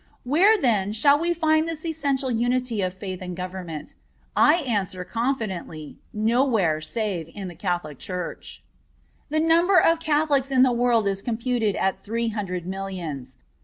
Where, 0.23 0.57
then, 0.57 0.93
shall 0.93 1.19
we 1.19 1.31
find 1.31 1.67
this 1.67 1.85
essential 1.85 2.31
unity 2.31 2.81
of 2.81 2.95
faith 2.95 3.21
and 3.21 3.37
government? 3.37 3.93
I 4.35 4.55
answer, 4.55 5.03
confidently, 5.05 5.99
nowhere 6.11 6.81
save 6.81 7.29
in 7.35 7.49
the 7.49 7.55
Catholic 7.55 7.99
Church. 7.99 8.63
The 9.29 9.39
number 9.39 9.77
of 9.79 9.99
Catholics 9.99 10.49
in 10.49 10.63
the 10.63 10.71
world 10.71 11.07
is 11.07 11.21
computed 11.21 11.75
at 11.75 12.01
three 12.03 12.29
hundred 12.29 12.65
millions. 12.65 13.37